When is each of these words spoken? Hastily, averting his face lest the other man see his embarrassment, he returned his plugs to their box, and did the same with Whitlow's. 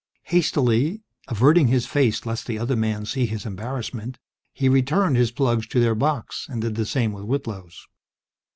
Hastily, 0.23 1.03
averting 1.27 1.67
his 1.67 1.85
face 1.85 2.25
lest 2.25 2.47
the 2.47 2.57
other 2.57 2.75
man 2.75 3.05
see 3.05 3.27
his 3.27 3.45
embarrassment, 3.45 4.17
he 4.51 4.67
returned 4.67 5.15
his 5.15 5.29
plugs 5.29 5.67
to 5.67 5.79
their 5.79 5.93
box, 5.93 6.47
and 6.49 6.59
did 6.59 6.73
the 6.73 6.87
same 6.87 7.11
with 7.11 7.25
Whitlow's. 7.25 7.85